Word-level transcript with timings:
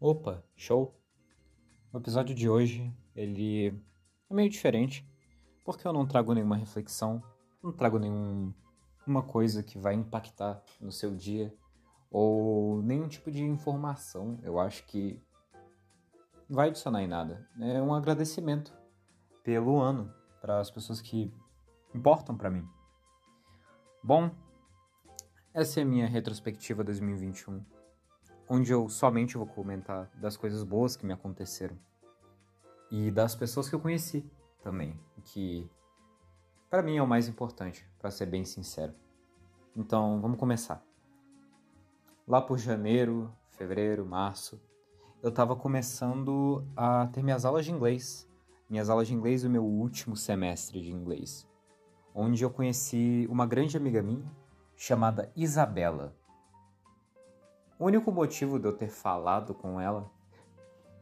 Opa, 0.00 0.44
show! 0.54 0.96
O 1.92 1.98
episódio 1.98 2.32
de 2.32 2.48
hoje, 2.48 2.94
ele 3.16 3.66
é 4.30 4.32
meio 4.32 4.48
diferente, 4.48 5.04
porque 5.64 5.84
eu 5.84 5.92
não 5.92 6.06
trago 6.06 6.32
nenhuma 6.32 6.54
reflexão, 6.54 7.20
não 7.60 7.72
trago 7.72 7.98
nenhuma 7.98 8.54
coisa 9.26 9.60
que 9.60 9.76
vai 9.76 9.94
impactar 9.94 10.62
no 10.80 10.92
seu 10.92 11.16
dia, 11.16 11.52
ou 12.12 12.80
nenhum 12.80 13.08
tipo 13.08 13.28
de 13.28 13.42
informação, 13.42 14.38
eu 14.44 14.60
acho 14.60 14.86
que 14.86 15.20
vai 16.48 16.68
adicionar 16.68 17.02
em 17.02 17.08
nada. 17.08 17.44
É 17.60 17.82
um 17.82 17.92
agradecimento 17.92 18.72
pelo 19.42 19.80
ano, 19.80 20.14
para 20.40 20.60
as 20.60 20.70
pessoas 20.70 21.00
que 21.00 21.34
importam 21.92 22.36
para 22.36 22.52
mim. 22.52 22.64
Bom, 24.00 24.30
essa 25.52 25.80
é 25.80 25.82
a 25.82 25.86
minha 25.86 26.06
retrospectiva 26.06 26.84
2021 26.84 27.77
onde 28.48 28.72
eu 28.72 28.88
somente 28.88 29.36
vou 29.36 29.46
comentar 29.46 30.10
das 30.14 30.36
coisas 30.36 30.62
boas 30.62 30.96
que 30.96 31.04
me 31.04 31.12
aconteceram 31.12 31.78
e 32.90 33.10
das 33.10 33.34
pessoas 33.34 33.68
que 33.68 33.74
eu 33.74 33.80
conheci 33.80 34.24
também, 34.62 34.98
que 35.24 35.68
para 36.70 36.82
mim 36.82 36.96
é 36.96 37.02
o 37.02 37.06
mais 37.06 37.28
importante, 37.28 37.86
para 37.98 38.10
ser 38.10 38.26
bem 38.26 38.44
sincero. 38.44 38.94
Então, 39.76 40.20
vamos 40.20 40.38
começar. 40.38 40.84
Lá 42.26 42.42
por 42.42 42.58
janeiro, 42.58 43.32
fevereiro, 43.50 44.04
março, 44.04 44.60
eu 45.22 45.30
estava 45.30 45.56
começando 45.56 46.64
a 46.76 47.06
ter 47.06 47.22
minhas 47.22 47.44
aulas 47.44 47.64
de 47.64 47.72
inglês, 47.72 48.28
minhas 48.68 48.90
aulas 48.90 49.08
de 49.08 49.14
inglês 49.14 49.42
do 49.42 49.50
meu 49.50 49.64
último 49.64 50.16
semestre 50.16 50.82
de 50.82 50.92
inglês, 50.92 51.48
onde 52.14 52.44
eu 52.44 52.50
conheci 52.50 53.26
uma 53.30 53.46
grande 53.46 53.76
amiga 53.76 54.02
minha 54.02 54.30
chamada 54.76 55.32
Isabela. 55.34 56.17
O 57.78 57.86
único 57.86 58.10
motivo 58.10 58.58
de 58.58 58.66
eu 58.66 58.72
ter 58.72 58.88
falado 58.88 59.54
com 59.54 59.80
ela, 59.80 60.10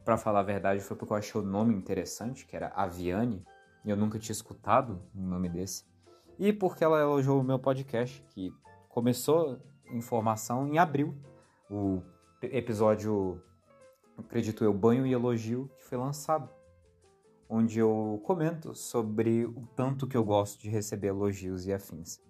para 0.05 0.19
falar 0.19 0.41
a 0.41 0.43
verdade, 0.43 0.83
foi 0.83 0.95
porque 0.95 1.11
eu 1.11 1.17
achei 1.17 1.41
o 1.41 1.45
nome 1.45 1.75
interessante, 1.75 2.45
que 2.45 2.55
era 2.55 2.69
Aviane, 2.69 3.43
e 3.83 3.89
eu 3.89 3.97
nunca 3.97 4.19
tinha 4.19 4.35
escutado 4.35 5.01
um 5.15 5.27
nome 5.27 5.49
desse. 5.49 5.85
E 6.39 6.53
porque 6.53 6.85
ela 6.85 7.01
elogiou 7.01 7.41
o 7.41 7.45
meu 7.45 7.59
podcast, 7.59 8.23
que 8.29 8.53
começou 8.91 9.59
em 9.87 10.03
formação 10.03 10.69
em 10.69 10.77
abril. 10.77 11.15
O 11.71 12.03
episódio, 12.43 13.43
acredito 14.19 14.63
eu, 14.63 14.75
Banho 14.75 15.07
e 15.07 15.13
Elogio, 15.15 15.71
que 15.79 15.85
foi 15.85 15.97
lançado. 15.97 16.51
Onde 17.49 17.79
eu 17.79 18.21
comento 18.25 18.75
sobre 18.75 19.47
o 19.47 19.67
tanto 19.75 20.07
que 20.07 20.17
eu 20.17 20.25
gosto 20.25 20.61
de 20.61 20.69
receber 20.69 21.09
elogios 21.09 21.65
e 21.67 21.73
afins. 21.73 22.21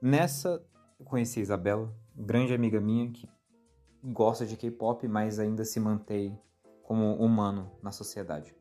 Nessa, 0.00 0.64
eu 0.98 1.04
conheci 1.04 1.40
a 1.40 1.42
Isabela, 1.42 1.94
grande 2.16 2.54
amiga 2.54 2.80
minha 2.80 3.10
que 3.10 3.28
gosta 4.04 4.44
de 4.44 4.56
K-pop, 4.56 5.08
mas 5.08 5.38
ainda 5.38 5.64
se 5.64 5.80
mantém 5.80 6.38
como 6.82 7.14
humano 7.14 7.70
na 7.82 7.90
sociedade. 7.90 8.54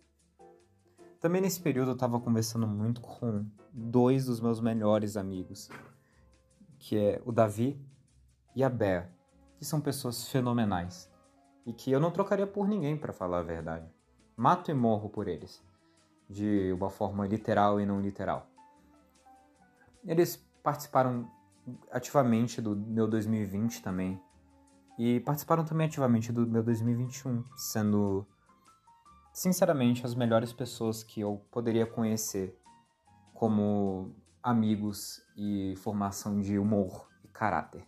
Também 1.20 1.42
nesse 1.42 1.60
período 1.60 1.92
eu 1.92 1.96
estava 1.96 2.20
conversando 2.20 2.66
muito 2.66 3.02
com 3.02 3.46
dois 3.72 4.26
dos 4.26 4.40
meus 4.40 4.62
melhores 4.62 5.18
amigos, 5.18 5.70
que 6.80 6.98
é 6.98 7.22
o 7.26 7.32
Davi 7.32 7.80
e 8.56 8.64
a 8.64 8.70
Bea, 8.70 9.10
que 9.58 9.66
são 9.66 9.82
pessoas 9.82 10.28
fenomenais 10.28 11.12
e 11.66 11.74
que 11.74 11.92
eu 11.92 12.00
não 12.00 12.12
trocaria 12.12 12.48
por 12.48 12.68
ninguém 12.68 12.98
para 12.98 13.14
falar 13.14 13.40
a 13.40 13.44
verdade. 13.44 13.90
Mato 14.36 14.72
e 14.72 14.74
morro 14.74 15.10
por 15.10 15.28
eles, 15.28 15.62
de 16.30 16.72
uma 16.74 16.90
forma 16.90 17.26
literal 17.28 17.80
e 17.80 17.86
não 17.86 18.02
literal. 18.02 18.48
Eles 20.06 20.36
participaram 20.62 21.30
ativamente 21.92 22.62
do 22.62 22.76
meu 22.76 23.08
2020 23.08 23.82
também, 23.82 24.22
e 24.98 25.20
participaram 25.22 25.64
também 25.64 25.88
ativamente 25.88 26.32
do 26.32 26.46
meu 26.46 26.64
2021, 26.64 27.44
sendo 27.56 28.26
sinceramente 29.34 30.06
as 30.06 30.14
melhores 30.14 30.54
pessoas 30.54 31.04
que 31.04 31.22
eu 31.22 31.44
poderia 31.52 31.86
conhecer 31.86 32.58
como 33.34 34.16
amigos 34.42 35.22
e 35.36 35.74
formação 35.78 36.40
de 36.40 36.60
humor 36.60 37.10
e 37.24 37.28
caráter. 37.28 37.88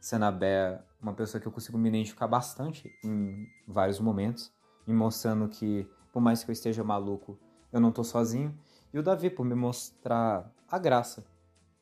Sendo 0.00 0.24
a 0.24 0.30
Bea 0.30 0.84
uma 1.00 1.14
pessoa 1.14 1.40
que 1.40 1.48
eu 1.48 1.52
consigo 1.52 1.78
me 1.78 1.88
identificar 1.88 2.28
bastante 2.28 2.90
em 3.02 3.46
vários 3.66 3.98
momentos, 3.98 4.52
me 4.86 4.94
mostrando 4.94 5.48
que, 5.48 5.88
por 6.12 6.20
mais 6.20 6.44
que 6.44 6.50
eu 6.50 6.52
esteja 6.52 6.84
maluco, 6.84 7.38
eu 7.72 7.80
não 7.80 7.90
tô 7.90 8.04
sozinho. 8.04 8.56
E 8.92 8.98
o 8.98 9.02
Davi 9.02 9.30
por 9.30 9.44
me 9.44 9.54
mostrar 9.54 10.52
a 10.68 10.78
graça 10.78 11.24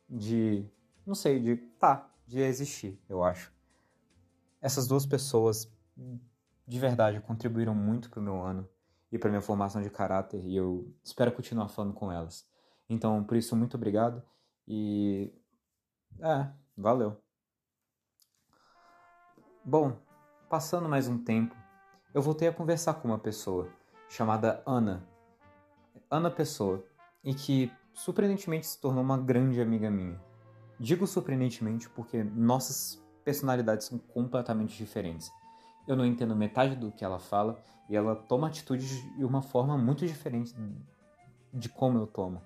de, 0.09 0.65
não 1.07 1.15
sei, 1.15 1.41
de 1.41 1.57
tá, 1.57 2.09
de 2.27 2.41
existir, 2.41 3.01
eu 3.09 3.23
acho. 3.23 3.53
Essas 4.61 4.87
duas 4.87 5.07
pessoas 5.07 5.71
de 6.67 6.79
verdade 6.79 7.21
contribuíram 7.21 7.75
muito 7.75 8.11
para 8.11 8.21
o 8.21 8.23
meu 8.23 8.43
ano 8.43 8.69
e 9.11 9.19
para 9.19 9.31
minha 9.31 9.41
formação 9.41 9.81
de 9.81 9.89
caráter 9.89 10.45
e 10.45 10.57
eu 10.57 10.93
espero 11.03 11.33
continuar 11.33 11.69
falando 11.69 11.95
com 11.95 12.13
elas. 12.13 12.47
Então, 12.89 13.23
por 13.25 13.37
isso, 13.37 13.57
muito 13.57 13.77
obrigado 13.77 14.23
e. 14.67 15.33
É, 16.21 16.49
valeu. 16.77 17.17
Bom, 19.65 19.99
passando 20.49 20.89
mais 20.89 21.09
um 21.09 21.19
tempo, 21.23 21.55
eu 22.15 22.23
voltei 22.23 22.49
a 22.49 22.53
conversar 22.53 22.95
com 22.95 23.09
uma 23.09 23.19
pessoa 23.19 23.69
chamada 24.09 24.63
Ana. 24.67 25.07
Ana 26.11 26.31
Pessoa, 26.31 26.83
e 27.23 27.35
que 27.35 27.71
surpreendentemente 27.93 28.67
se 28.67 28.81
tornou 28.81 29.03
uma 29.03 29.19
grande 29.19 29.61
amiga 29.61 29.91
minha. 29.91 30.19
Digo 30.81 31.07
surpreendentemente 31.07 31.89
porque 31.91 32.23
nossas 32.25 33.03
personalidades 33.29 33.87
são 33.87 33.99
completamente 33.99 34.75
diferentes. 34.75 35.31
Eu 35.87 35.95
não 35.95 36.07
entendo 36.07 36.35
metade 36.35 36.75
do 36.75 36.91
que 36.91 37.05
ela 37.05 37.19
fala 37.19 37.63
e 37.87 37.95
ela 37.95 38.17
toma 38.17 38.47
atitudes 38.47 38.89
de 39.19 39.23
uma 39.23 39.43
forma 39.43 39.77
muito 39.77 40.07
diferente 40.07 40.55
de 41.53 41.69
como 41.69 41.99
eu 41.99 42.07
tomo. 42.07 42.41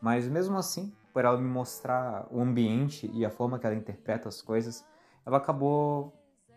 Mas 0.00 0.26
mesmo 0.26 0.56
assim, 0.56 0.90
por 1.12 1.26
ela 1.26 1.36
me 1.36 1.46
mostrar 1.46 2.26
o 2.30 2.40
ambiente 2.40 3.10
e 3.12 3.22
a 3.22 3.28
forma 3.28 3.58
que 3.58 3.66
ela 3.66 3.74
interpreta 3.74 4.30
as 4.30 4.40
coisas, 4.40 4.82
ela 5.26 5.36
acabou 5.36 6.10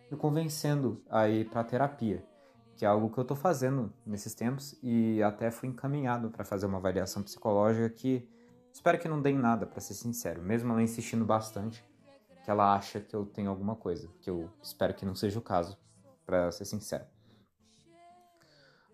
me 0.09 0.15
convencendo 0.15 1.03
a 1.09 1.27
ir 1.27 1.49
para 1.49 1.61
terapia, 1.65 2.23
que 2.77 2.85
é 2.85 2.87
algo 2.87 3.09
que 3.09 3.17
eu 3.17 3.23
estou 3.23 3.35
fazendo 3.35 3.91
nesses 4.05 4.33
tempos 4.33 4.79
e 4.81 5.21
até 5.21 5.51
fui 5.51 5.67
encaminhado 5.67 6.29
para 6.29 6.45
fazer 6.45 6.67
uma 6.67 6.77
avaliação 6.77 7.21
psicológica 7.21 7.89
que 7.89 8.25
espero 8.71 8.97
que 8.97 9.09
não 9.09 9.21
dê 9.21 9.31
em 9.31 9.37
nada, 9.37 9.65
para 9.65 9.81
ser 9.81 9.93
sincero, 9.93 10.41
mesmo 10.41 10.71
ela 10.71 10.81
insistindo 10.81 11.25
bastante 11.25 11.83
que 12.47 12.51
ela 12.51 12.73
acha 12.73 13.01
que 13.01 13.13
eu 13.13 13.25
tenho 13.25 13.49
alguma 13.49 13.75
coisa, 13.75 14.09
que 14.21 14.29
eu 14.29 14.49
espero 14.63 14.93
que 14.93 15.05
não 15.05 15.13
seja 15.13 15.37
o 15.37 15.41
caso, 15.41 15.77
para 16.25 16.49
ser 16.49 16.63
sincero. 16.63 17.03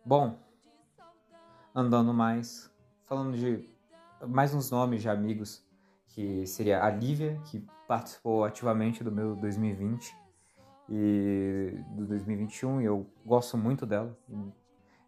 Bom, 0.04 0.40
andando 1.76 2.12
mais, 2.16 2.68
falando 3.06 3.38
de 3.38 3.64
mais 4.28 4.56
uns 4.56 4.72
nomes 4.72 5.04
de 5.04 5.08
amigos, 5.08 5.64
que 6.08 6.48
seria 6.48 6.84
a 6.84 6.90
Lívia, 6.90 7.40
que 7.46 7.64
participou 7.88 8.44
ativamente 8.44 9.04
do 9.04 9.12
meu 9.12 9.36
2020 9.36 10.16
e 10.90 11.78
do 11.92 12.08
2021, 12.08 12.82
e 12.82 12.86
eu 12.86 13.08
gosto 13.24 13.56
muito 13.56 13.86
dela. 13.86 14.18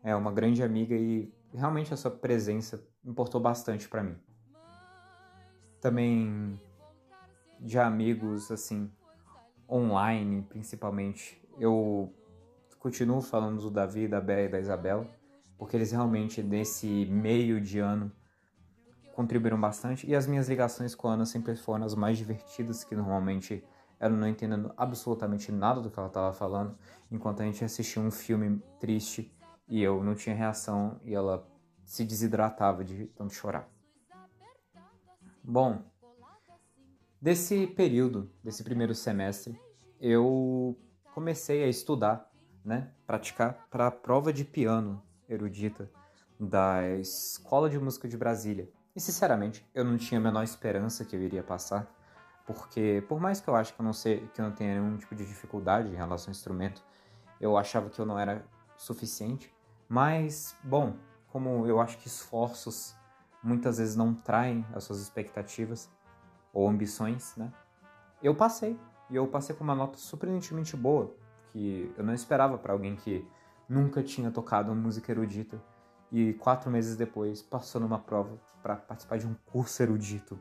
É 0.03 0.15
uma 0.15 0.31
grande 0.31 0.61
amiga 0.61 0.93
e 0.93 1.33
realmente 1.51 1.91
a 1.95 1.97
sua 1.97 2.11
presença 2.11 2.87
importou 3.03 3.41
bastante 3.41 3.89
para 3.89 4.03
mim. 4.03 4.15
Também 5.81 6.61
de 7.65 7.79
amigos, 7.79 8.51
assim, 8.51 8.91
online, 9.67 10.43
principalmente. 10.43 11.41
Eu 11.59 12.13
continuo 12.79 13.21
falando 13.21 13.59
do 13.59 13.71
Davi, 13.71 14.07
da 14.07 14.21
Bé 14.21 14.45
e 14.45 14.49
da 14.49 14.59
Isabela, 14.59 15.09
porque 15.57 15.75
eles 15.75 15.91
realmente, 15.91 16.43
nesse 16.43 17.05
meio 17.07 17.59
de 17.59 17.79
ano, 17.79 18.11
contribuíram 19.15 19.59
bastante. 19.59 20.07
E 20.07 20.15
as 20.15 20.27
minhas 20.27 20.47
ligações 20.47 20.93
com 20.93 21.07
a 21.07 21.13
Ana 21.13 21.25
sempre 21.25 21.55
foram 21.55 21.85
as 21.85 21.95
mais 21.95 22.19
divertidas, 22.19 22.83
que 22.83 22.95
normalmente 22.95 23.63
eram 23.99 24.15
não 24.15 24.27
entendendo 24.27 24.71
absolutamente 24.77 25.51
nada 25.51 25.81
do 25.81 25.89
que 25.89 25.97
ela 25.97 26.09
estava 26.09 26.33
falando, 26.33 26.77
enquanto 27.09 27.41
a 27.41 27.45
gente 27.45 27.65
assistia 27.65 28.01
um 28.01 28.11
filme 28.11 28.61
triste 28.79 29.33
e 29.67 29.81
eu 29.81 30.03
não 30.03 30.13
tinha 30.13 30.35
reação 30.35 30.99
e 31.03 31.15
ela 31.15 31.47
se 31.83 32.05
desidratava 32.05 32.83
de 32.83 33.07
tanto 33.07 33.33
chorar. 33.33 33.67
Bom, 35.43 35.83
Desse 37.21 37.65
período, 37.67 38.29
desse 38.43 38.63
primeiro 38.63 38.93
semestre, 38.93 39.59
eu 39.99 40.77
comecei 41.13 41.63
a 41.63 41.67
estudar, 41.67 42.29
né, 42.63 42.91
praticar 43.07 43.67
para 43.69 43.87
a 43.87 43.91
prova 43.91 44.33
de 44.33 44.43
piano 44.43 45.01
erudita 45.27 45.89
da 46.39 46.87
Escola 46.97 47.69
de 47.69 47.79
Música 47.79 48.07
de 48.07 48.17
Brasília. 48.17 48.69
E 48.95 48.99
sinceramente, 48.99 49.67
eu 49.73 49.83
não 49.83 49.97
tinha 49.97 50.19
a 50.19 50.23
menor 50.23 50.43
esperança 50.43 51.05
que 51.05 51.15
eu 51.15 51.21
iria 51.21 51.41
passar, 51.41 51.89
porque 52.45 53.03
por 53.07 53.19
mais 53.19 53.39
que 53.39 53.47
eu 53.47 53.55
acho 53.55 53.73
que 53.73 53.79
eu 53.79 53.85
não 53.85 53.93
sei, 53.93 54.27
que 54.33 54.41
eu 54.41 54.45
não 54.45 54.51
tenha 54.51 54.79
nenhum 54.79 54.97
tipo 54.97 55.15
de 55.15 55.25
dificuldade 55.25 55.89
em 55.89 55.95
relação 55.95 56.27
ao 56.27 56.31
instrumento, 56.31 56.83
eu 57.39 57.57
achava 57.57 57.89
que 57.89 57.99
eu 57.99 58.05
não 58.05 58.19
era 58.19 58.45
suficiente. 58.77 59.53
Mas, 59.87 60.55
bom, 60.63 60.95
como 61.27 61.65
eu 61.65 61.79
acho 61.79 61.97
que 61.97 62.07
esforços 62.07 62.95
muitas 63.41 63.77
vezes 63.77 63.95
não 63.95 64.13
traem 64.13 64.65
as 64.73 64.83
suas 64.83 64.99
expectativas, 64.99 65.89
ou 66.55 66.69
ambições, 66.69 67.35
né? 67.35 67.51
Eu 68.23 68.33
passei, 68.33 68.79
e 69.09 69.15
eu 69.15 69.27
passei 69.27 69.53
com 69.53 69.63
uma 69.63 69.75
nota 69.75 69.97
surpreendentemente 69.97 70.75
boa, 70.77 71.13
que 71.51 71.93
eu 71.97 72.03
não 72.03 72.13
esperava 72.13 72.57
para 72.57 72.71
alguém 72.71 72.95
que 72.95 73.27
nunca 73.67 74.01
tinha 74.01 74.31
tocado 74.31 74.73
música 74.73 75.11
erudita 75.11 75.61
e 76.11 76.33
quatro 76.33 76.71
meses 76.71 76.95
depois 76.95 77.41
passou 77.41 77.81
numa 77.81 77.99
prova 77.99 78.39
para 78.63 78.77
participar 78.77 79.17
de 79.17 79.27
um 79.27 79.35
curso 79.45 79.83
erudito 79.83 80.39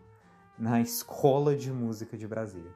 na 0.56 0.80
Escola 0.80 1.56
de 1.56 1.72
Música 1.72 2.16
de 2.16 2.28
Brasília, 2.28 2.70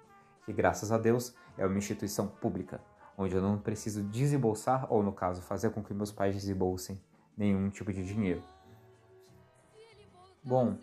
que 0.45 0.53
graças 0.53 0.91
a 0.91 0.99
Deus 0.99 1.33
é 1.57 1.65
uma 1.65 1.79
instituição 1.79 2.27
pública, 2.27 2.81
onde 3.17 3.37
eu 3.37 3.41
não 3.41 3.57
preciso 3.57 4.03
desembolsar, 4.03 4.87
ou 4.93 5.03
no 5.03 5.13
caso, 5.13 5.43
fazer 5.43 5.71
com 5.71 5.83
que 5.83 5.95
meus 5.95 6.11
pais 6.11 6.35
desembolsem 6.35 7.01
nenhum 7.37 7.71
tipo 7.71 7.93
de 7.93 8.05
dinheiro. 8.05 8.43
Bom, 10.43 10.77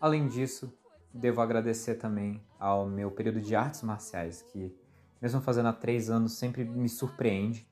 além 0.00 0.28
disso, 0.28 0.72
devo 1.14 1.40
agradecer 1.40 1.94
também 1.94 2.42
ao 2.58 2.86
meu 2.86 3.10
período 3.10 3.40
de 3.40 3.54
artes 3.54 3.82
marciais, 3.82 4.42
que, 4.42 4.76
mesmo 5.22 5.40
fazendo 5.40 5.68
há 5.68 5.72
três 5.72 6.10
anos, 6.10 6.32
sempre 6.32 6.64
me 6.64 6.88
surpreende. 6.88 7.66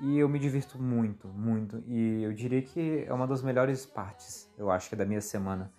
E 0.00 0.18
eu 0.18 0.28
me 0.28 0.38
divirto 0.38 0.80
muito, 0.80 1.28
muito. 1.28 1.82
E 1.86 2.22
eu 2.22 2.32
diria 2.32 2.60
que 2.60 3.04
é 3.06 3.12
uma 3.12 3.26
das 3.26 3.42
melhores 3.42 3.86
partes, 3.86 4.52
eu 4.58 4.70
acho 4.70 4.90
que, 4.90 4.96
da 4.96 5.06
minha 5.06 5.20
semana 5.20 5.72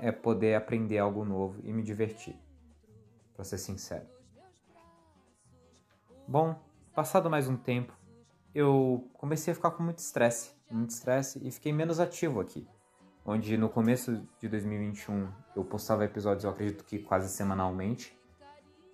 é 0.00 0.10
poder 0.10 0.54
aprender 0.54 0.98
algo 0.98 1.24
novo 1.24 1.60
e 1.62 1.72
me 1.72 1.82
divertir, 1.82 2.36
para 3.34 3.44
ser 3.44 3.58
sincero. 3.58 4.06
Bom, 6.26 6.58
passado 6.94 7.30
mais 7.30 7.48
um 7.48 7.56
tempo, 7.56 7.92
eu 8.54 9.08
comecei 9.12 9.52
a 9.52 9.54
ficar 9.54 9.70
com 9.72 9.82
muito 9.82 9.98
estresse, 9.98 10.52
muito 10.70 10.90
estresse 10.90 11.38
e 11.46 11.50
fiquei 11.50 11.72
menos 11.72 12.00
ativo 12.00 12.40
aqui. 12.40 12.66
Onde 13.24 13.56
no 13.56 13.68
começo 13.68 14.22
de 14.38 14.48
2021 14.48 15.32
eu 15.56 15.64
postava 15.64 16.04
episódios, 16.04 16.44
eu 16.44 16.50
acredito 16.50 16.84
que 16.84 16.98
quase 16.98 17.28
semanalmente. 17.28 18.18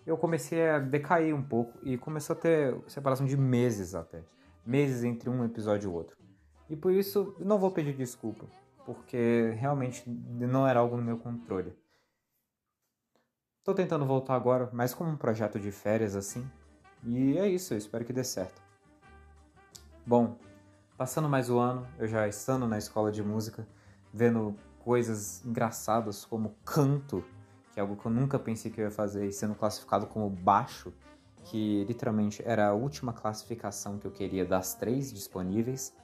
Eu 0.06 0.16
comecei 0.16 0.68
a 0.68 0.78
decair 0.78 1.34
um 1.34 1.42
pouco 1.42 1.78
e 1.82 1.98
começou 1.98 2.34
a 2.36 2.38
ter 2.38 2.76
separação 2.86 3.26
de 3.26 3.36
meses 3.36 3.94
até. 3.94 4.22
Meses 4.64 5.04
entre 5.04 5.28
um 5.28 5.44
episódio 5.44 5.90
e 5.90 5.92
outro. 5.92 6.16
E 6.68 6.76
por 6.76 6.92
isso 6.92 7.34
não 7.40 7.58
vou 7.58 7.70
pedir 7.70 7.96
desculpa 7.96 8.46
porque 8.84 9.54
realmente 9.58 10.08
não 10.08 10.66
era 10.66 10.80
algo 10.80 10.96
no 10.96 11.02
meu 11.02 11.18
controle. 11.18 11.76
Tô 13.62 13.74
tentando 13.74 14.06
voltar 14.06 14.34
agora, 14.34 14.70
mais 14.72 14.94
como 14.94 15.10
um 15.10 15.16
projeto 15.16 15.60
de 15.60 15.70
férias 15.70 16.16
assim. 16.16 16.50
E 17.04 17.38
é 17.38 17.48
isso, 17.48 17.74
eu 17.74 17.78
espero 17.78 18.04
que 18.04 18.12
dê 18.12 18.24
certo. 18.24 18.60
Bom, 20.04 20.38
passando 20.96 21.28
mais 21.28 21.50
o 21.50 21.58
ano, 21.58 21.86
eu 21.98 22.08
já 22.08 22.26
estando 22.26 22.66
na 22.66 22.78
escola 22.78 23.12
de 23.12 23.22
música, 23.22 23.66
vendo 24.12 24.54
coisas 24.80 25.44
engraçadas 25.44 26.24
como 26.24 26.54
canto, 26.64 27.24
que 27.72 27.78
é 27.78 27.82
algo 27.82 27.96
que 27.96 28.06
eu 28.06 28.12
nunca 28.12 28.38
pensei 28.38 28.70
que 28.70 28.80
eu 28.80 28.84
ia 28.84 28.90
fazer, 28.90 29.26
e 29.26 29.32
sendo 29.32 29.54
classificado 29.54 30.06
como 30.06 30.28
baixo, 30.28 30.92
que 31.44 31.84
literalmente 31.84 32.42
era 32.44 32.68
a 32.68 32.74
última 32.74 33.12
classificação 33.12 33.98
que 33.98 34.06
eu 34.06 34.10
queria 34.10 34.44
das 34.44 34.74
três 34.74 35.12
disponíveis, 35.12 35.94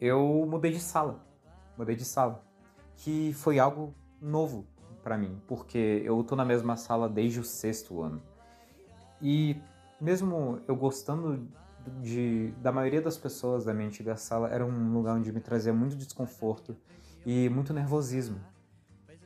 eu 0.00 0.46
mudei 0.48 0.72
de 0.72 0.80
sala 0.80 1.20
mudei 1.76 1.96
de 1.96 2.04
sala, 2.04 2.42
que 2.96 3.32
foi 3.32 3.58
algo 3.58 3.94
novo 4.20 4.66
para 5.02 5.18
mim, 5.18 5.40
porque 5.46 6.02
eu 6.04 6.22
tô 6.22 6.36
na 6.36 6.44
mesma 6.44 6.76
sala 6.76 7.08
desde 7.08 7.40
o 7.40 7.44
sexto 7.44 8.02
ano. 8.02 8.22
E 9.20 9.56
mesmo 10.00 10.60
eu 10.68 10.76
gostando 10.76 11.48
de, 12.00 12.52
da 12.58 12.72
maioria 12.72 13.00
das 13.00 13.16
pessoas 13.16 13.64
da 13.64 13.74
minha 13.74 13.88
antiga 13.88 14.16
sala, 14.16 14.48
era 14.48 14.64
um 14.64 14.92
lugar 14.92 15.16
onde 15.16 15.32
me 15.32 15.40
trazia 15.40 15.72
muito 15.72 15.96
desconforto 15.96 16.76
e 17.24 17.48
muito 17.48 17.72
nervosismo. 17.72 18.40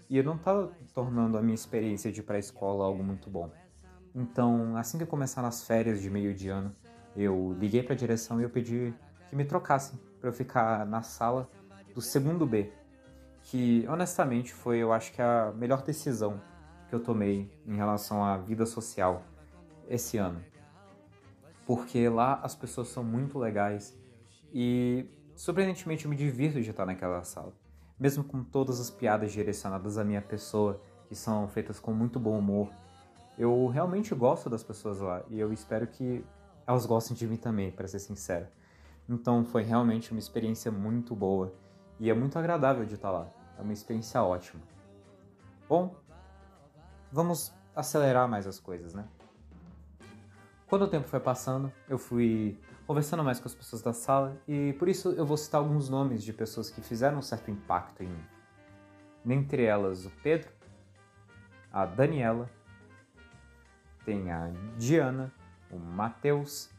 E 0.09 0.17
eu 0.17 0.25
não 0.25 0.37
estava 0.37 0.71
tornando 0.95 1.37
a 1.37 1.43
minha 1.43 1.55
experiência 1.55 2.13
de 2.13 2.21
ir 2.21 2.23
para 2.23 2.37
a 2.37 2.39
escola 2.39 2.85
algo 2.85 3.03
muito 3.03 3.29
bom. 3.29 3.51
Então, 4.15 4.77
assim 4.77 4.99
que 4.99 5.05
começaram 5.05 5.49
as 5.49 5.65
férias 5.65 6.01
de 6.01 6.09
meio 6.09 6.33
de 6.33 6.49
ano, 6.49 6.75
eu 7.17 7.57
liguei 7.59 7.83
para 7.83 7.95
a 7.95 7.97
direção 7.97 8.41
e 8.41 8.45
eu 8.45 8.51
pedi 8.51 8.95
que 9.29 9.37
me 9.37 9.45
trocassem 9.45 9.99
para 10.21 10.29
eu 10.29 10.33
ficar 10.33 10.87
na 10.87 11.03
sala 11.03 11.51
do 11.95 12.01
segundo 12.01 12.47
B, 12.47 12.73
que 13.43 13.87
honestamente 13.89 14.53
foi, 14.53 14.79
eu 14.79 14.93
acho 14.93 15.13
que 15.13 15.21
a 15.21 15.53
melhor 15.57 15.83
decisão 15.83 16.41
que 16.89 16.95
eu 16.95 17.01
tomei 17.01 17.51
em 17.67 17.77
relação 17.77 18.25
à 18.25 18.37
vida 18.37 18.65
social 18.65 19.23
esse 19.89 20.19
ano. 20.19 20.43
Porque 21.67 22.09
lá 22.09 22.41
as 22.43 22.55
pessoas 22.55 22.89
são 22.89 23.03
muito 23.03 23.39
legais 23.39 23.99
e 24.55 25.11
surpreendentemente 25.35 26.05
eu 26.05 26.11
me 26.11 26.17
divirto 26.17 26.63
de 26.63 26.71
estar 26.71 26.87
naquela 26.87 27.23
sala. 27.25 27.53
Mesmo 27.99 28.23
com 28.23 28.45
todas 28.45 28.81
as 28.81 28.91
piadas 28.91 29.33
direcionadas 29.33 29.99
à 29.99 30.05
minha 30.05 30.23
pessoa, 30.23 30.81
que 31.09 31.15
são 31.15 31.49
feitas 31.49 31.81
com 31.81 31.93
muito 31.93 32.21
bom 32.21 32.39
humor, 32.39 32.71
eu 33.37 33.67
realmente 33.67 34.15
gosto 34.15 34.49
das 34.49 34.63
pessoas 34.63 35.01
lá 35.01 35.23
e 35.29 35.39
eu 35.39 35.53
espero 35.53 35.87
que 35.87 36.25
elas 36.67 36.87
gostem 36.87 37.17
de 37.17 37.27
mim 37.27 37.37
também, 37.37 37.71
para 37.71 37.87
ser 37.87 37.99
sincero. 37.99 38.47
Então 39.09 39.45
foi 39.45 39.63
realmente 39.63 40.11
uma 40.11 40.19
experiência 40.19 40.71
muito 40.71 41.15
boa 41.15 41.53
e 41.99 42.11
é 42.11 42.15
muito 42.15 42.39
agradável 42.39 42.85
de 42.85 42.95
estar 42.95 43.11
lá. 43.11 43.29
É 43.59 43.63
uma 43.63 43.73
experiência 43.73 44.23
ótima. 44.23 44.63
Bom, 45.69 45.97
vamos 47.11 47.53
acelerar 47.75 48.29
mais 48.29 48.47
as 48.47 48.59
coisas, 48.59 48.95
né? 48.95 49.05
Quando 50.67 50.83
o 50.83 50.89
tempo 50.89 51.07
foi 51.07 51.21
passando, 51.21 51.73
eu 51.89 51.99
fui 51.99 52.59
conversando 52.87 53.23
mais 53.23 53.39
com 53.39 53.47
as 53.47 53.55
pessoas 53.55 53.83
da 53.83 53.93
sala 53.93 54.37
e 54.47 54.73
por 54.75 54.89
isso 54.89 55.11
eu 55.13 55.25
vou 55.25 55.37
citar 55.37 55.61
alguns 55.61 55.89
nomes 55.89 56.25
de 56.25 56.33
pessoas 56.33 56.71
que 56.71 56.81
fizeram 56.81 57.19
um 57.19 57.23
certo 57.23 57.51
impacto 57.51 58.03
em 58.03 58.09
mim. 58.09 58.25
Dentre 59.25 59.65
elas, 59.65 60.05
o 60.07 60.11
Pedro, 60.23 60.51
a 61.73 61.87
Daniela, 61.87 62.51
tem 64.05 64.31
a 64.31 64.51
Diana, 64.77 65.33
o 65.71 65.79
Matheus, 65.79 66.71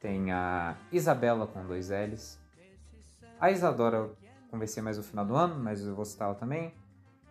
tem 0.00 0.32
a 0.32 0.76
Isabela 0.92 1.46
com 1.46 1.66
dois 1.66 1.90
L's, 1.90 2.38
a 3.40 3.50
Isadora 3.50 3.96
eu 3.98 4.16
conversei 4.50 4.82
mais 4.82 4.96
no 4.96 5.02
final 5.02 5.24
do 5.24 5.34
ano, 5.34 5.62
mas 5.62 5.84
eu 5.84 5.94
vou 5.94 6.04
citar 6.04 6.28
ela 6.28 6.34
também. 6.34 6.72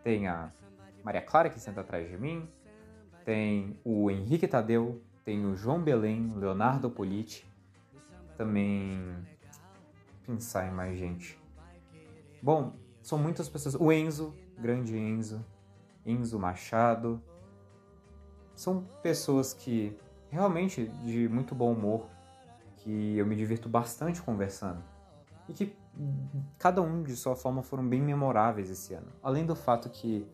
Tem 0.03 0.27
a 0.27 0.51
Maria 1.03 1.21
Clara, 1.21 1.49
que 1.49 1.59
senta 1.59 1.81
atrás 1.81 2.07
de 2.07 2.17
mim. 2.17 2.47
Tem 3.25 3.79
o 3.83 4.11
Henrique 4.11 4.47
Tadeu. 4.47 5.01
Tem 5.23 5.45
o 5.45 5.55
João 5.55 5.81
Belém, 5.81 6.33
Leonardo 6.35 6.89
Politi. 6.89 7.45
Também. 8.37 8.99
Pensar 10.25 10.67
em 10.67 10.71
mais 10.71 10.97
gente. 10.97 11.39
Bom, 12.41 12.73
são 13.01 13.17
muitas 13.17 13.47
pessoas. 13.47 13.75
O 13.75 13.91
Enzo, 13.91 14.33
grande 14.57 14.97
Enzo. 14.97 15.43
Enzo 16.05 16.37
Machado. 16.39 17.21
São 18.55 18.83
pessoas 19.01 19.53
que 19.53 19.97
realmente 20.29 20.87
de 21.03 21.29
muito 21.29 21.53
bom 21.53 21.71
humor, 21.71 22.07
que 22.77 23.17
eu 23.17 23.25
me 23.25 23.35
divirto 23.35 23.69
bastante 23.69 24.21
conversando. 24.21 24.83
E 25.47 25.53
que 25.53 25.75
cada 26.57 26.81
um 26.81 27.03
de 27.03 27.15
sua 27.15 27.35
forma 27.35 27.61
foram 27.61 27.87
bem 27.87 28.01
memoráveis 28.01 28.69
esse 28.69 28.93
ano. 28.93 29.07
Além 29.21 29.45
do 29.45 29.55
fato 29.55 29.89
que 29.89 30.27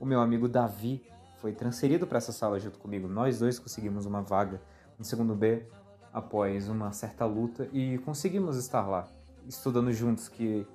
o 0.00 0.04
meu 0.04 0.20
amigo 0.20 0.48
Davi 0.48 1.02
foi 1.44 1.52
transferido 1.52 2.06
para 2.06 2.16
essa 2.16 2.32
sala 2.32 2.58
junto 2.58 2.78
comigo. 2.78 3.06
Nós 3.06 3.38
dois 3.38 3.58
conseguimos 3.58 4.06
uma 4.06 4.22
vaga 4.22 4.62
no 4.98 5.04
segundo 5.04 5.34
B 5.34 5.62
após 6.10 6.70
uma 6.70 6.90
certa 6.90 7.26
luta 7.26 7.68
e 7.70 7.98
conseguimos 7.98 8.56
estar 8.56 8.86
lá, 8.88 9.06
estudando 9.46 9.92
juntos, 9.92 10.26
que 10.26 10.66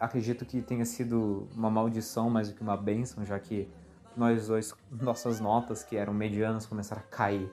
acredito 0.00 0.46
que 0.46 0.62
tenha 0.62 0.86
sido 0.86 1.46
uma 1.54 1.68
maldição 1.68 2.30
mais 2.30 2.48
do 2.48 2.54
que 2.54 2.62
uma 2.62 2.78
bênção, 2.78 3.26
já 3.26 3.38
que 3.38 3.68
nós 4.16 4.46
dois, 4.46 4.74
nossas 4.90 5.38
notas, 5.38 5.84
que 5.84 5.98
eram 5.98 6.14
medianas, 6.14 6.64
começaram 6.64 7.02
a 7.02 7.14
cair. 7.14 7.52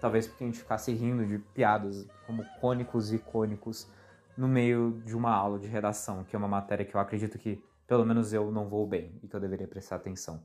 Talvez 0.00 0.28
porque 0.28 0.44
a 0.44 0.46
gente 0.46 0.60
ficasse 0.60 0.92
rindo 0.92 1.26
de 1.26 1.38
piadas 1.38 2.06
como 2.28 2.44
cônicos 2.60 3.10
e 3.10 3.16
icônicos 3.16 3.88
no 4.36 4.46
meio 4.46 5.02
de 5.04 5.16
uma 5.16 5.32
aula 5.32 5.58
de 5.58 5.66
redação, 5.66 6.22
que 6.22 6.36
é 6.36 6.38
uma 6.38 6.46
matéria 6.46 6.86
que 6.86 6.94
eu 6.94 7.00
acredito 7.00 7.36
que 7.40 7.60
pelo 7.88 8.06
menos 8.06 8.32
eu 8.32 8.52
não 8.52 8.68
vou 8.68 8.86
bem 8.86 9.18
e 9.20 9.26
que 9.26 9.34
eu 9.34 9.40
deveria 9.40 9.66
prestar 9.66 9.96
atenção. 9.96 10.40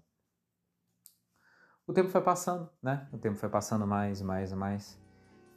O 1.89 1.93
tempo 1.93 2.09
foi 2.09 2.21
passando, 2.21 2.69
né? 2.83 3.07
O 3.11 3.17
tempo 3.17 3.35
foi 3.35 3.49
passando 3.49 3.87
mais, 3.87 4.21
mais, 4.21 4.53
mais. 4.53 5.01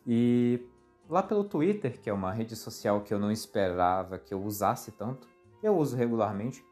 E 0.06 0.66
lá 1.06 1.22
pelo 1.22 1.44
Twitter, 1.44 2.00
que 2.00 2.08
é 2.08 2.12
uma 2.12 2.32
rede 2.32 2.56
social 2.56 3.02
que 3.02 3.12
eu 3.12 3.18
não 3.18 3.30
esperava 3.30 4.18
que 4.18 4.32
eu 4.32 4.42
usasse 4.42 4.92
tanto, 4.92 5.28
eu 5.62 5.76
uso 5.76 5.94
regularmente, 5.94 6.64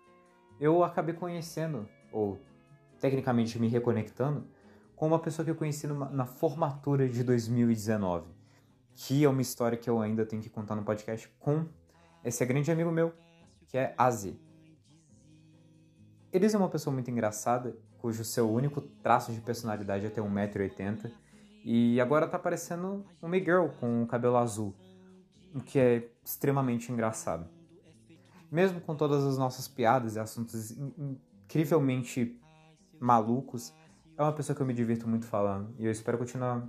eu 0.59 0.83
acabei 0.83 1.15
conhecendo, 1.15 1.87
ou 2.11 2.41
tecnicamente 2.99 3.59
me 3.59 3.69
reconectando, 3.69 4.47
com 4.97 5.07
uma 5.07 5.19
pessoa 5.19 5.45
que 5.45 5.51
eu 5.51 5.55
conheci 5.55 5.87
numa, 5.87 6.09
na 6.09 6.25
formatura 6.25 7.07
de 7.07 7.23
2019 7.23 8.41
que 8.95 9.25
é 9.25 9.29
uma 9.29 9.43
história 9.43 9.79
que 9.79 9.89
eu 9.89 10.01
ainda 10.01 10.27
tenho 10.27 10.43
que 10.43 10.51
contar 10.51 10.75
no 10.75 10.83
podcast 10.83 11.29
com 11.39 11.67
esse 12.25 12.45
grande 12.45 12.71
amigo 12.71 12.91
meu, 12.91 13.15
que 13.67 13.79
é 13.79 13.95
Azi. 13.97 14.39
Eles 16.33 16.55
é 16.55 16.59
uma 16.59 16.69
pessoa 16.69 16.93
muito 16.93 17.11
engraçada, 17.11 17.77
cujo 18.01 18.25
seu 18.25 18.51
único 18.51 18.81
traço 18.81 19.33
de 19.33 19.41
personalidade 19.41 20.07
é 20.07 20.11
ter 20.11 20.21
1,80m, 20.21 21.13
e 21.65 22.01
agora 22.01 22.27
tá 22.27 22.39
parecendo 22.39 23.05
um 23.23 23.29
Miguel 23.29 23.75
com 23.79 24.03
o 24.03 24.07
cabelo 24.07 24.37
azul, 24.37 24.75
o 25.55 25.61
que 25.61 25.79
é 25.79 26.09
extremamente 26.25 26.91
engraçado. 26.91 27.47
Mesmo 28.51 28.81
com 28.81 28.97
todas 28.97 29.25
as 29.25 29.37
nossas 29.37 29.69
piadas 29.69 30.17
e 30.17 30.19
assuntos 30.19 30.71
incrivelmente 30.71 32.41
malucos, 32.99 33.73
é 34.17 34.23
uma 34.23 34.33
pessoa 34.33 34.57
que 34.57 34.63
eu 34.63 34.67
me 34.67 34.75
divirto 34.75 35.09
muito 35.09 35.27
falando, 35.27 35.75
e 35.79 35.85
eu 35.85 35.93
espero 35.93 36.19
continuar 36.19 36.67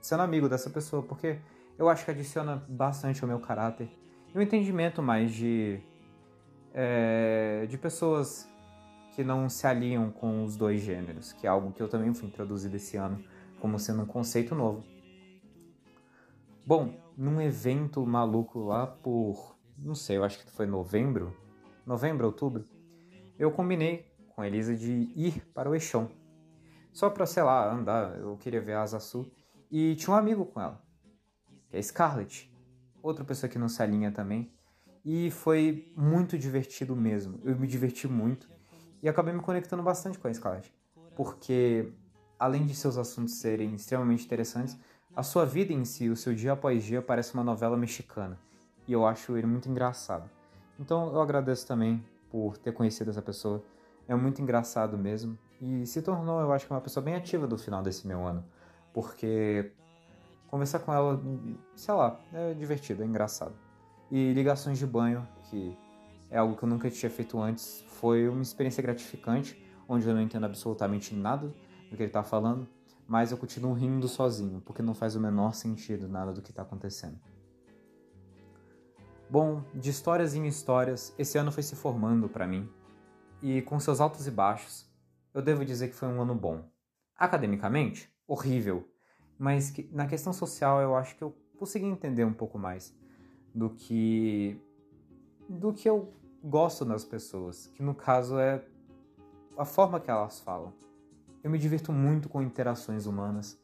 sendo 0.00 0.22
amigo 0.22 0.48
dessa 0.48 0.70
pessoa, 0.70 1.02
porque 1.02 1.38
eu 1.78 1.88
acho 1.88 2.04
que 2.04 2.10
adiciona 2.10 2.64
bastante 2.68 3.22
ao 3.22 3.28
meu 3.28 3.40
caráter 3.40 3.90
e 4.34 4.38
um 4.38 4.40
entendimento 4.40 5.02
mais 5.02 5.32
de, 5.32 5.80
é, 6.72 7.66
de 7.68 7.76
pessoas 7.76 8.48
que 9.14 9.24
não 9.24 9.48
se 9.48 9.66
alinham 9.66 10.10
com 10.10 10.44
os 10.44 10.56
dois 10.56 10.80
gêneros, 10.80 11.32
que 11.32 11.46
é 11.46 11.50
algo 11.50 11.72
que 11.72 11.82
eu 11.82 11.88
também 11.88 12.12
fui 12.14 12.28
introduzido 12.28 12.76
esse 12.76 12.96
ano 12.96 13.22
como 13.60 13.78
sendo 13.78 14.02
um 14.02 14.06
conceito 14.06 14.54
novo. 14.54 14.84
Bom, 16.64 16.94
num 17.16 17.40
evento 17.40 18.04
maluco 18.06 18.60
lá 18.60 18.86
por, 18.86 19.56
não 19.78 19.94
sei, 19.94 20.16
eu 20.16 20.24
acho 20.24 20.38
que 20.38 20.50
foi 20.50 20.66
novembro, 20.66 21.36
novembro, 21.84 22.26
outubro, 22.26 22.64
eu 23.38 23.50
combinei 23.50 24.06
com 24.28 24.42
a 24.42 24.46
Elisa 24.46 24.74
de 24.74 25.10
ir 25.14 25.42
para 25.52 25.68
o 25.68 25.74
Eixão. 25.74 26.10
Só 26.92 27.08
para, 27.10 27.26
sei 27.26 27.42
lá, 27.42 27.72
andar, 27.72 28.18
eu 28.18 28.36
queria 28.36 28.60
ver 28.60 28.74
a 28.74 28.82
Asa. 28.82 28.98
E 29.70 29.94
tinha 29.96 30.14
um 30.14 30.16
amigo 30.16 30.44
com 30.44 30.60
ela, 30.60 30.82
que 31.68 31.76
é 31.76 31.82
Scarlett, 31.82 32.52
outra 33.02 33.24
pessoa 33.24 33.48
que 33.48 33.58
não 33.58 33.68
se 33.68 33.82
alinha 33.82 34.10
também. 34.10 34.52
E 35.04 35.30
foi 35.30 35.92
muito 35.96 36.36
divertido 36.36 36.94
mesmo. 36.94 37.40
Eu 37.44 37.56
me 37.58 37.66
diverti 37.66 38.06
muito 38.06 38.50
e 39.02 39.08
acabei 39.08 39.32
me 39.32 39.40
conectando 39.40 39.82
bastante 39.82 40.18
com 40.18 40.28
a 40.28 40.34
Scarlett, 40.34 40.72
porque 41.16 41.92
além 42.38 42.64
de 42.66 42.74
seus 42.74 42.96
assuntos 42.96 43.34
serem 43.34 43.74
extremamente 43.74 44.24
interessantes, 44.24 44.78
a 45.14 45.22
sua 45.22 45.44
vida 45.44 45.72
em 45.72 45.84
si, 45.84 46.08
o 46.08 46.16
seu 46.16 46.34
dia 46.34 46.52
após 46.52 46.84
dia, 46.84 47.02
parece 47.02 47.34
uma 47.34 47.42
novela 47.42 47.76
mexicana. 47.76 48.38
E 48.86 48.92
eu 48.92 49.06
acho 49.06 49.36
ele 49.36 49.46
muito 49.46 49.68
engraçado. 49.68 50.30
Então 50.78 51.12
eu 51.12 51.20
agradeço 51.20 51.66
também 51.66 52.04
por 52.30 52.56
ter 52.56 52.72
conhecido 52.72 53.10
essa 53.10 53.20
pessoa. 53.20 53.62
É 54.08 54.14
muito 54.14 54.40
engraçado 54.40 54.96
mesmo. 54.96 55.38
E 55.60 55.84
se 55.84 56.00
tornou, 56.00 56.40
eu 56.40 56.52
acho 56.52 56.66
uma 56.72 56.80
pessoa 56.80 57.04
bem 57.04 57.14
ativa 57.14 57.46
do 57.46 57.58
final 57.58 57.82
desse 57.82 58.06
meu 58.06 58.24
ano. 58.24 58.44
Porque 58.94 59.72
conversar 60.48 60.78
com 60.80 60.92
ela, 60.92 61.20
sei 61.76 61.94
lá, 61.94 62.18
é 62.32 62.54
divertido, 62.54 63.02
é 63.02 63.06
engraçado. 63.06 63.54
E 64.10 64.32
ligações 64.32 64.78
de 64.78 64.86
banho, 64.86 65.26
que 65.44 65.76
é 66.30 66.38
algo 66.38 66.56
que 66.56 66.62
eu 66.62 66.68
nunca 66.68 66.90
tinha 66.90 67.10
feito 67.10 67.40
antes, 67.40 67.84
foi 67.88 68.28
uma 68.28 68.42
experiência 68.42 68.82
gratificante, 68.82 69.60
onde 69.88 70.06
eu 70.06 70.14
não 70.14 70.22
entendo 70.22 70.44
absolutamente 70.44 71.14
nada 71.14 71.48
do 71.48 71.96
que 71.96 72.02
ele 72.02 72.04
está 72.04 72.22
falando, 72.22 72.68
mas 73.06 73.32
eu 73.32 73.38
continuo 73.38 73.72
rindo 73.72 74.06
sozinho, 74.06 74.60
porque 74.60 74.80
não 74.80 74.94
faz 74.94 75.16
o 75.16 75.20
menor 75.20 75.54
sentido 75.54 76.08
nada 76.08 76.32
do 76.32 76.40
que 76.40 76.50
está 76.50 76.62
acontecendo. 76.62 77.18
Bom, 79.28 79.64
de 79.74 79.90
histórias 79.90 80.34
em 80.34 80.46
histórias, 80.46 81.12
esse 81.18 81.36
ano 81.36 81.50
foi 81.50 81.62
se 81.62 81.74
formando 81.74 82.28
para 82.28 82.46
mim, 82.46 82.68
e 83.42 83.62
com 83.62 83.80
seus 83.80 84.00
altos 84.00 84.26
e 84.26 84.30
baixos, 84.30 84.88
eu 85.34 85.42
devo 85.42 85.64
dizer 85.64 85.88
que 85.88 85.94
foi 85.94 86.08
um 86.08 86.20
ano 86.20 86.34
bom. 86.34 86.64
Academicamente, 87.16 88.12
horrível, 88.26 88.88
mas 89.38 89.70
que, 89.70 89.88
na 89.92 90.06
questão 90.06 90.32
social 90.32 90.80
eu 90.80 90.94
acho 90.94 91.16
que 91.16 91.22
eu 91.22 91.36
consegui 91.58 91.86
entender 91.86 92.24
um 92.24 92.32
pouco 92.32 92.58
mais 92.58 92.96
do 93.54 93.70
que 93.70 94.60
do 95.48 95.72
que 95.72 95.88
eu 95.88 96.12
gosto 96.42 96.84
nas 96.84 97.04
pessoas, 97.04 97.66
que 97.68 97.82
no 97.82 97.94
caso 97.94 98.38
é 98.38 98.64
a 99.56 99.64
forma 99.64 100.00
que 100.00 100.10
elas 100.10 100.40
falam. 100.40 100.72
Eu 101.42 101.50
me 101.50 101.58
divirto 101.58 101.92
muito 101.92 102.28
com 102.28 102.42
interações 102.42 103.06
humanas 103.06 103.60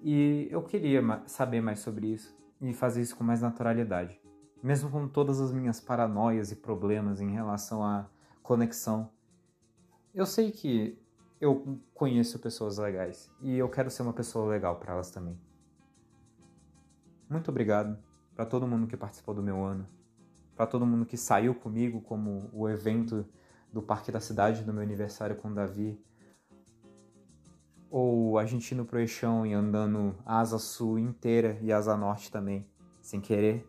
e 0.00 0.48
eu 0.50 0.62
queria 0.62 1.02
saber 1.26 1.60
mais 1.60 1.80
sobre 1.80 2.06
isso 2.08 2.34
e 2.60 2.72
fazer 2.72 3.02
isso 3.02 3.16
com 3.16 3.24
mais 3.24 3.42
naturalidade. 3.42 4.20
Mesmo 4.62 4.90
com 4.90 5.08
todas 5.08 5.40
as 5.40 5.52
minhas 5.52 5.80
paranoias 5.80 6.52
e 6.52 6.56
problemas 6.56 7.20
em 7.20 7.30
relação 7.30 7.82
à 7.82 8.06
conexão, 8.42 9.10
eu 10.14 10.26
sei 10.26 10.50
que 10.50 10.98
eu 11.40 11.80
conheço 11.94 12.38
pessoas 12.38 12.76
legais 12.76 13.30
e 13.40 13.56
eu 13.56 13.68
quero 13.68 13.90
ser 13.90 14.02
uma 14.02 14.12
pessoa 14.12 14.50
legal 14.50 14.76
para 14.76 14.92
elas 14.92 15.10
também. 15.10 15.38
Muito 17.28 17.50
obrigado 17.50 17.98
para 18.34 18.44
todo 18.44 18.66
mundo 18.66 18.86
que 18.86 18.96
participou 18.96 19.34
do 19.34 19.42
meu 19.42 19.62
ano, 19.64 19.86
para 20.60 20.66
todo 20.66 20.84
mundo 20.84 21.06
que 21.06 21.16
saiu 21.16 21.54
comigo, 21.54 22.02
como 22.02 22.50
o 22.52 22.68
evento 22.68 23.26
do 23.72 23.80
Parque 23.80 24.12
da 24.12 24.20
Cidade 24.20 24.62
do 24.62 24.74
meu 24.74 24.82
aniversário 24.82 25.34
com 25.34 25.48
o 25.48 25.54
Davi, 25.54 25.98
ou 27.88 28.38
a 28.38 28.44
gente 28.44 28.74
indo 28.74 28.84
pro 28.84 29.00
eixão 29.00 29.46
e 29.46 29.54
andando 29.54 30.14
asa 30.22 30.58
sul 30.58 30.98
inteira 30.98 31.58
e 31.62 31.72
asa 31.72 31.96
norte 31.96 32.30
também, 32.30 32.68
sem 33.00 33.22
querer. 33.22 33.66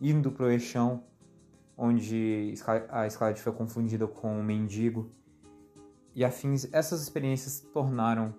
Indo 0.00 0.30
pro 0.30 0.48
eixão, 0.48 1.02
onde 1.76 2.54
a 2.88 3.10
Scarlett 3.10 3.42
foi 3.42 3.52
confundida 3.52 4.06
com 4.06 4.38
um 4.38 4.44
mendigo. 4.44 5.10
E 6.14 6.24
afins, 6.24 6.72
essas 6.72 7.02
experiências 7.02 7.66
tornaram 7.72 8.32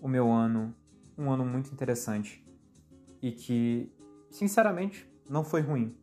o 0.00 0.08
meu 0.08 0.32
ano 0.32 0.74
um 1.18 1.30
ano 1.30 1.44
muito 1.44 1.70
interessante 1.70 2.42
e 3.20 3.32
que, 3.32 3.92
sinceramente, 4.30 5.06
não 5.28 5.44
foi 5.44 5.60
ruim. 5.60 5.94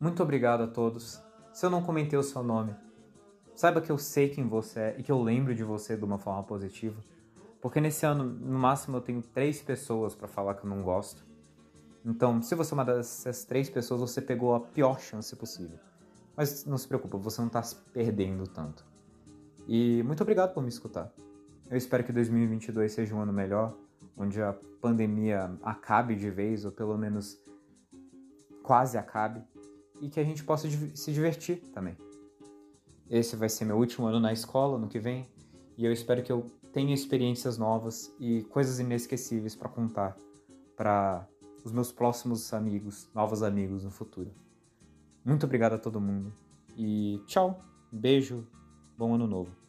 Muito 0.00 0.22
obrigado 0.22 0.62
a 0.62 0.66
todos. 0.66 1.22
Se 1.52 1.64
eu 1.64 1.70
não 1.70 1.82
comentei 1.82 2.18
o 2.18 2.22
seu 2.22 2.42
nome, 2.42 2.74
Saiba 3.56 3.80
que 3.80 3.90
eu 3.90 3.96
sei 3.96 4.28
quem 4.28 4.46
você 4.46 4.80
é 4.80 4.96
e 4.98 5.02
que 5.02 5.10
eu 5.10 5.22
lembro 5.22 5.54
de 5.54 5.64
você 5.64 5.96
de 5.96 6.04
uma 6.04 6.18
forma 6.18 6.42
positiva. 6.42 7.02
Porque 7.58 7.80
nesse 7.80 8.04
ano, 8.04 8.22
no 8.22 8.58
máximo, 8.58 8.98
eu 8.98 9.00
tenho 9.00 9.22
três 9.22 9.62
pessoas 9.62 10.14
para 10.14 10.28
falar 10.28 10.54
que 10.56 10.66
eu 10.66 10.68
não 10.68 10.82
gosto. 10.82 11.24
Então, 12.04 12.42
se 12.42 12.54
você 12.54 12.74
é 12.74 12.74
uma 12.74 12.84
dessas 12.84 13.46
três 13.46 13.70
pessoas, 13.70 14.02
você 14.02 14.20
pegou 14.20 14.54
a 14.54 14.60
pior 14.60 15.00
chance 15.00 15.34
possível. 15.34 15.78
Mas 16.36 16.66
não 16.66 16.76
se 16.76 16.86
preocupe, 16.86 17.16
você 17.16 17.40
não 17.40 17.46
está 17.46 17.62
se 17.62 17.76
perdendo 17.94 18.46
tanto. 18.46 18.84
E 19.66 20.02
muito 20.02 20.22
obrigado 20.22 20.52
por 20.52 20.62
me 20.62 20.68
escutar. 20.68 21.10
Eu 21.70 21.78
espero 21.78 22.04
que 22.04 22.12
2022 22.12 22.92
seja 22.92 23.14
um 23.14 23.20
ano 23.22 23.32
melhor, 23.32 23.74
onde 24.18 24.40
a 24.42 24.54
pandemia 24.82 25.50
acabe 25.62 26.14
de 26.14 26.28
vez, 26.28 26.66
ou 26.66 26.72
pelo 26.72 26.98
menos 26.98 27.38
quase 28.62 28.98
acabe, 28.98 29.42
e 30.00 30.08
que 30.08 30.20
a 30.20 30.24
gente 30.24 30.44
possa 30.44 30.68
se 30.68 31.12
divertir 31.12 31.58
também. 31.72 31.96
Esse 33.08 33.36
vai 33.36 33.48
ser 33.48 33.64
meu 33.64 33.76
último 33.76 34.06
ano 34.06 34.18
na 34.18 34.32
escola 34.32 34.78
no 34.78 34.88
que 34.88 34.98
vem 34.98 35.26
e 35.76 35.84
eu 35.84 35.92
espero 35.92 36.22
que 36.22 36.32
eu 36.32 36.46
tenha 36.72 36.92
experiências 36.94 37.56
novas 37.56 38.12
e 38.18 38.42
coisas 38.44 38.78
inesquecíveis 38.78 39.54
para 39.54 39.68
contar 39.68 40.16
para 40.76 41.26
os 41.64 41.72
meus 41.72 41.90
próximos 41.90 42.52
amigos, 42.52 43.08
novos 43.14 43.42
amigos 43.42 43.84
no 43.84 43.90
futuro. 43.90 44.30
Muito 45.24 45.46
obrigado 45.46 45.74
a 45.74 45.78
todo 45.78 46.00
mundo 46.00 46.32
e 46.76 47.20
tchau, 47.26 47.60
beijo, 47.90 48.46
bom 48.96 49.14
ano 49.14 49.26
novo. 49.26 49.65